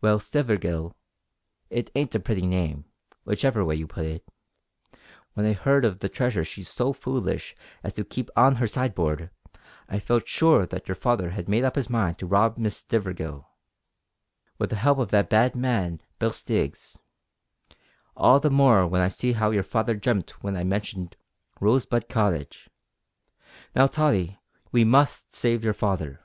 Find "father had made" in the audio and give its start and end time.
10.94-11.62